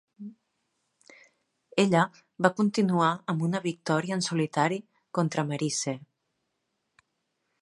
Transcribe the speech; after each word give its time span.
Ella 1.83 2.01
va 2.47 2.51
continuar 2.61 3.11
amb 3.35 3.45
una 3.51 3.63
victòria 3.69 4.19
en 4.19 4.27
solitari 4.31 4.83
contra 5.19 5.49
Maryse. 5.53 5.99